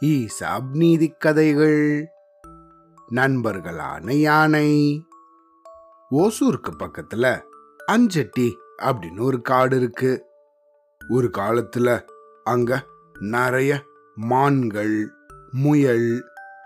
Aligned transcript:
ESAB 0.00 0.70
நீதி 0.72 1.10
கதைகள். 1.10 2.08
நண்பர்களான 3.10 4.12
யானை. 4.12 5.02
ஓசூருக்கு 6.10 6.70
பக்கத்துல 6.78 7.42
அஞ்சட்டி 7.92 8.52
அப்படின்னு 8.82 9.20
ஒரு 9.20 9.42
காடு 9.42 9.76
இருக்கு. 9.76 10.24
ஒரு 11.08 11.30
காலத்துல 11.38 12.02
அங்க 12.44 12.86
நிறைய 13.20 13.82
மான்கள் 14.14 15.10
முயல் 15.50 16.24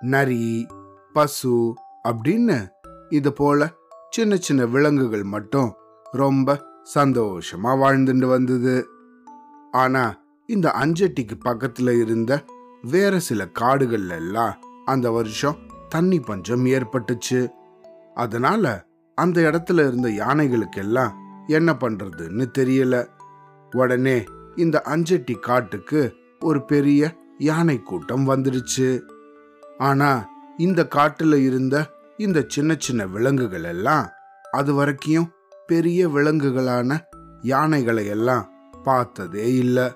நரி 0.00 0.66
பசு 1.12 1.74
அப்படின்னு 2.08 2.68
இது 3.08 3.32
போல 3.32 3.72
சின்ன 4.10 4.36
சின்ன 4.36 4.66
விலங்குகள் 4.66 5.22
மட்டும் 5.22 5.74
ரொம்ப 6.12 6.64
சந்தோஷமா 6.94 7.64
வாழ்ந்துட்டு 7.64 8.26
வந்தது. 8.26 8.88
ஆனா 9.72 10.24
இந்த 10.46 10.74
அஞ்சட்டிக்கு 10.80 11.38
பக்கத்துல 11.44 12.00
இருந்த 12.00 12.44
வேற 12.82 13.18
சில 13.18 13.48
காடுகள்ல 13.58 14.08
எல்லாம் 14.08 14.58
அந்த 14.84 15.10
வருஷம் 15.10 15.56
தண்ணி 15.88 16.20
பஞ்சம் 16.20 16.66
ஏற்பட்டுச்சு. 16.66 17.48
அதனால 18.14 18.86
அந்த 19.14 19.40
இடத்துல 19.40 19.72
இருந்த 19.72 20.08
யானைகளுக்கு 20.08 20.76
எல்லாம் 20.76 21.16
என்ன 21.46 21.72
பண்றதுன்னு 21.72 22.46
தெரியல. 22.58 23.06
உடனே 23.76 24.24
இந்த 24.56 24.82
அஞ்சட்டி 24.84 25.38
காட்டுக்கு 25.38 26.14
ஒரு 26.40 26.64
பெரிய 26.64 27.16
யானை 27.38 27.82
கூட்டம் 27.82 28.28
வந்துடுச்சு. 28.28 29.00
ஆனா 29.78 30.28
இந்த 30.56 30.88
காட்டுல 30.94 31.34
இருந்த 31.34 31.90
இந்த 32.16 32.44
சின்ன 32.48 32.76
சின்ன 32.78 33.06
விலங்குகள் 33.06 33.64
எல்லாம் 33.64 34.08
அது 34.52 34.74
வரைக்கும் 34.74 35.30
பெரிய 35.66 36.08
விலங்குகளான 36.08 36.98
யானைகளை 37.42 38.06
எல்லாம் 38.06 38.50
பார்த்ததே 38.82 39.54
இல்லை. 39.54 39.90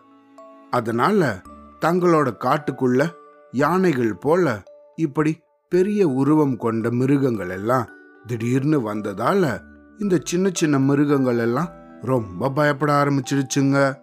அதனால 0.70 1.42
தங்களோட 1.80 2.36
காட்டுக்குள்ள 2.44 3.06
யானைகள் 3.52 4.14
போல 4.14 4.62
இப்படி 4.96 5.38
பெரிய 5.68 6.08
உருவம் 6.08 6.56
கொண்ட 6.56 6.90
மிருகங்கள் 6.90 7.48
எல்லாம் 7.48 7.88
திடீர்னு 8.26 8.94
வந்ததால 8.94 9.60
இந்த 9.98 10.20
சின்ன 10.24 10.50
சின்ன 10.52 10.78
மிருகங்கள் 10.78 11.38
எல்லாம் 11.38 11.70
ரொம்ப 12.00 12.50
பயப்பட 12.50 12.92
ஆரம்பிச்சிடுச்சுங்க. 12.92 13.96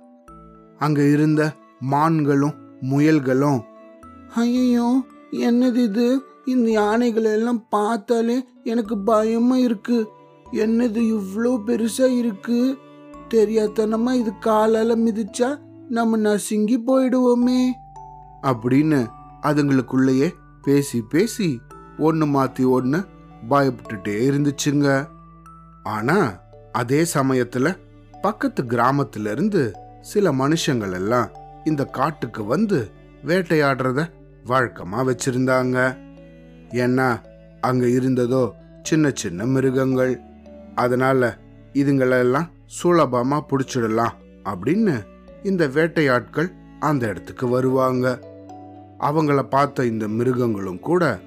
அங்க 0.78 1.02
இருந்த 1.02 1.53
மான்களும் 1.91 2.56
முயல்களும் 2.81 3.59
ஐயோ 4.36 5.03
என்னது 5.31 5.75
இது? 5.75 6.23
இந்த 6.45 6.69
யானைகள் 6.69 7.23
எல்லாம் 7.23 7.67
பார்த்தாலே 7.69 8.44
எனக்கு 8.63 8.97
பயமா 8.97 9.58
இருக்கு. 9.58 10.08
என்னது 10.52 11.02
இவ்வளோ 11.16 11.52
பெருசா 11.66 12.16
இருக்கு? 12.16 12.78
தெரியாதனமா 13.34 14.13
இது 14.13 14.34
காலால 14.45 14.95
மிதிச்சா 14.95 15.50
நம்ம 15.89 16.17
நசுங்கி 16.17 16.83
போயிடுவோமே. 16.88 17.71
அப்படின்னு 18.43 19.07
அதுங்களுக்குள்ளேயே 19.41 20.31
பேசி 20.61 21.02
பேசி 21.02 21.61
ஒன்று 21.97 22.25
மாத்தி 22.25 22.67
ஒன்று 22.67 23.05
பயப்பட்டுட்டே 23.49 24.27
இருந்துச்சுங்க. 24.29 25.07
ஆனா 25.83 26.39
அதே 26.71 27.07
சமயத்துல 27.13 27.77
பக்கத்து 28.21 28.63
கிராமத்துல 28.63 29.31
இருந்து 29.31 29.73
சில 30.02 30.31
மனுஷங்கள் 30.31 30.94
எல்லாம் 30.94 31.29
இந்த 31.63 31.85
காட்டுக்கு 31.85 32.45
வந்து 32.45 32.91
வேட்டையாடுறத 33.25 34.09
வழக்கமா 34.45 34.97
வச்சிருந்தாங்க. 34.97 35.97
ஏன்னா 36.69 37.22
அங்க 37.61 37.85
இருந்ததோ 37.85 38.51
சின்ன 38.83 39.11
சின்ன 39.13 39.45
மிருகங்கள். 39.45 40.19
அதனால 40.75 41.38
இதுங்களெல்லாம் 41.73 42.49
சுலபமா 42.83 43.41
பிடிச்சிடலாம் 43.49 44.13
அப்படின்னு 44.44 45.03
இந்த 45.43 45.67
வேட்டையாட்கள் 45.67 46.52
அந்த 46.80 47.07
இடத்துக்கு 47.07 47.47
வருவாங்க. 47.47 48.19
அவங்கள 48.99 49.44
பார்த்த 49.44 49.85
இந்த 49.85 50.07
மிருகங்களும் 50.07 50.79
கூட 50.79 51.19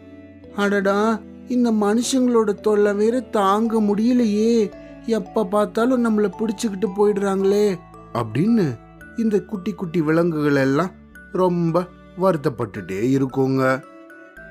அடடா 0.56 1.20
இந்த 1.48 1.72
மனுஷங்களோட 1.72 2.60
தொல்லை 2.60 2.94
வேற 2.94 3.20
தாங்க 3.20 3.80
முடியலையே. 3.80 4.70
எப்ப 5.06 5.44
பார்த்தாலும் 5.44 6.04
நம்மள 6.04 6.30
பிடிச்சுக்கிட்டு 6.38 6.88
போயிடுறாங்களே. 6.96 7.78
அப்படின்னு 8.14 8.78
இந்த 9.16 9.40
குட்டி 9.40 9.72
குட்டி 9.72 10.00
விலங்குகள் 10.00 10.54
எல்லாம் 10.54 10.90
ரொம்ப 11.32 11.84
வருத்தப்பட்டுட்டே 12.20 13.16
இருக்குங்க. 13.16 13.82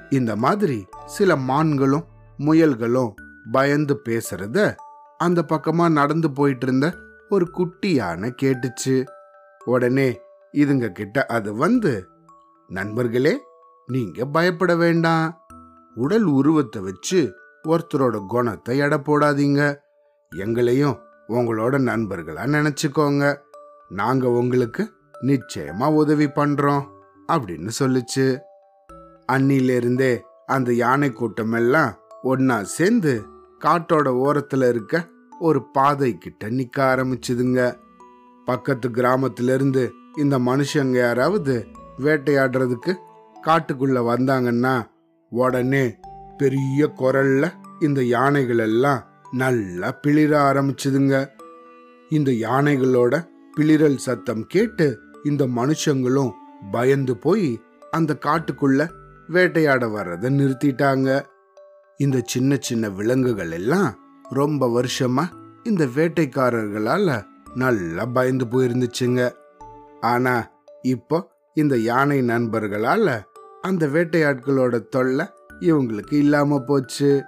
இந்த 0.09 0.35
மாதிரி 0.35 0.85
சில 1.05 1.35
மான்களும் 1.35 2.03
முயல்களும் 2.39 3.13
பயந்து 3.51 4.01
பேசுறத 4.05 4.75
அந்த 5.17 5.45
பக்கமா 5.49 5.89
நடந்து 5.91 6.31
போயிட்டு 6.31 6.65
இருந்த 6.67 6.95
ஒரு 7.29 7.49
குட்டி 7.49 7.93
யானை 7.93 8.33
கேட்டுச்சு. 8.41 9.05
உடனே 9.69 10.09
இதுங்க 10.53 10.87
கிட்ட 10.91 11.25
அது 11.25 11.49
வந்து 11.55 11.93
நண்பர்களே 12.69 13.33
நீங்க 13.87 14.25
பயப்பட 14.25 14.73
வேண்டாம். 14.75 15.27
உடல் 15.95 16.27
உருவத்தை 16.37 16.81
வச்சு 16.81 17.19
ஒருத்தரோட 17.67 18.17
குணத்தை 18.27 18.77
எடை 18.77 18.97
போடாதீங்க. 18.97 19.61
எங்களையும் 20.31 20.97
உங்களோட 21.29 21.75
நண்பர்களா 21.89 22.43
நினைச்சுக்கோங்க. 22.55 23.23
நாங்க 23.89 24.25
உங்களுக்கு 24.29 24.83
நிச்சயமா 25.21 25.87
உதவி 25.93 26.27
பண்றோம் 26.27 26.85
அப்படின்னு 27.27 27.71
சொல்லுச்சு. 27.79 28.27
அன்னிலிருந்தே 29.31 30.13
அந்த 30.45 30.69
யானை 30.73 31.09
கூட்டம் 31.13 31.51
எல்லாம் 31.51 31.91
ஒன்னா 32.23 32.57
சேர்ந்து 32.75 33.13
காட்டோட 33.65 34.07
ஓரத்துல 34.25 34.69
இருக்க 34.69 35.03
ஒரு 35.39 35.59
பாதை 35.73 36.17
கிட்ட 36.17 36.49
நிக்க 36.49 36.77
ஆரம்பிச்சுதுங்க. 36.91 37.59
பக்கத்து 38.49 38.87
கிராமத்திலிருந்து 38.91 39.83
இந்த 40.17 40.39
மனுஷங்க 40.39 40.97
யாராவது 40.99 41.55
வேட்டையாடுறதுக்கு 41.97 42.93
காட்டுக்குள்ள 43.47 43.99
வந்தாங்கன்னா 44.11 44.75
உடனே 45.31 45.83
பெரிய 46.37 46.91
குரல்ல 46.97 47.51
இந்த 47.79 48.03
யானைகள் 48.03 48.57
எல்லாம் 48.57 49.01
நல்லா 49.31 49.89
பிளிர 50.07 50.31
ஆரம்பிச்சுதுங்க. 50.49 51.15
இந்த 52.09 52.31
யானைகளோட 52.31 53.13
பிளிரல் 53.57 53.95
சத்தம் 53.95 54.43
கேட்டு 54.47 54.87
இந்த 55.23 55.43
மனுஷங்களும் 55.47 56.31
பயந்து 56.71 57.17
போய் 57.17 57.49
அந்த 57.91 58.17
காட்டுக்குள்ள 58.25 58.89
வேட்டையாட 59.27 59.87
வர்றத 59.87 60.29
நிறுத்திட்டாங்க. 60.39 61.09
இந்த 61.97 62.17
சின்ன 62.25 62.57
சின்ன 62.59 62.89
விலங்குகள் 62.89 63.51
எல்லாம் 63.51 63.91
ரொம்ப 64.29 64.63
வருஷமா 64.75 65.25
இந்த 65.63 65.85
வேட்டைக்காரர்களால 65.95 67.27
நல்லா 67.55 68.05
பயந்து 68.05 68.45
போயிருந்துச்சுங்க. 68.45 69.31
ஆனா 70.01 70.51
இப்போ 70.81 71.31
இந்த 71.53 71.77
யானை 71.77 72.21
நண்பர்களால 72.21 73.19
அந்த 73.61 73.87
வேட்டையாட்களோட 73.87 74.87
தொல்லை 74.89 75.25
இவங்களுக்கு 75.59 76.13
இல்லாம 76.13 76.59
போச்சு. 76.59 77.23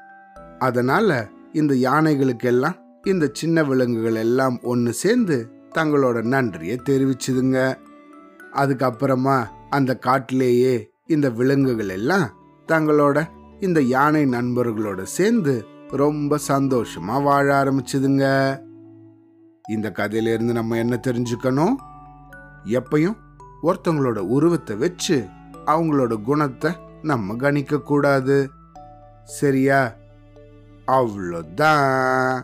அதனால 0.59 1.27
இந்த 1.53 1.73
யானைகளுக்கெல்லாம் 1.73 2.75
இந்த 3.07 3.29
சின்ன 3.33 3.63
விலங்குகள் 3.63 4.15
எல்லாம் 4.15 4.59
ஒன்று 4.61 4.93
சேர்ந்து 4.93 5.49
தங்களோட 5.75 6.23
நன்றியை 6.23 6.79
தெரிவிச்சுதுங்க. 6.89 7.75
அதுக்கப்புறமா 8.53 9.45
அந்த 9.69 9.97
காட்டிலேயே 9.97 10.91
இந்த 11.07 11.29
விலங்குகள் 11.29 11.89
எல்லாம் 11.89 12.33
தங்களோட 12.67 13.27
இந்த 13.59 13.81
யானை 13.81 14.25
நண்பர்களோட 14.25 15.01
சேர்ந்து 15.01 15.65
ரொம்ப 15.89 16.37
சந்தோஷமா 16.47 17.23
வாழ 17.23 17.63
ஆரம்பிச்சுதுங்க. 17.63 18.55
இந்த 19.71 19.89
கதையிலேருந்து 19.89 20.51
நம்ம 20.51 20.77
என்ன 20.77 20.99
தெரிஞ்சுக்கணும்? 21.07 21.75
எப்பையும் 22.65 23.17
ஒருத்தவங்களோட 23.63 24.17
உருவத்தை 24.17 24.75
வச்சு 24.75 25.27
அவங்களோட 25.65 26.21
குணத்தை 26.21 26.71
நம்ம 27.01 27.35
கணிக்க 27.35 27.79
கூடாது 27.79 28.49
சரியா? 29.23 29.93
அவ்வளோதான். 30.87 32.41